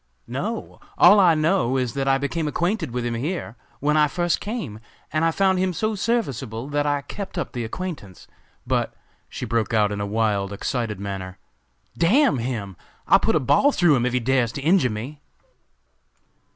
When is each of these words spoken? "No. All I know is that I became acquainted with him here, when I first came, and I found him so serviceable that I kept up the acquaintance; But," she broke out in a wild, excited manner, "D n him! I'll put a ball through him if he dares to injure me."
"No. 0.25 0.81
All 0.97 1.19
I 1.19 1.35
know 1.35 1.77
is 1.77 1.93
that 1.93 2.07
I 2.07 2.17
became 2.17 2.47
acquainted 2.47 2.89
with 2.89 3.05
him 3.05 3.13
here, 3.13 3.55
when 3.79 3.95
I 3.97 4.07
first 4.07 4.39
came, 4.39 4.79
and 5.13 5.23
I 5.23 5.29
found 5.29 5.59
him 5.59 5.73
so 5.73 5.93
serviceable 5.93 6.69
that 6.69 6.87
I 6.87 7.03
kept 7.03 7.37
up 7.37 7.51
the 7.51 7.63
acquaintance; 7.63 8.25
But," 8.65 8.95
she 9.29 9.45
broke 9.45 9.75
out 9.75 9.91
in 9.91 10.01
a 10.01 10.07
wild, 10.07 10.51
excited 10.51 10.99
manner, 10.99 11.37
"D 11.95 12.07
n 12.07 12.37
him! 12.37 12.77
I'll 13.07 13.19
put 13.19 13.35
a 13.35 13.39
ball 13.39 13.71
through 13.71 13.95
him 13.95 14.07
if 14.07 14.13
he 14.13 14.19
dares 14.19 14.51
to 14.53 14.61
injure 14.63 14.89
me." 14.89 15.21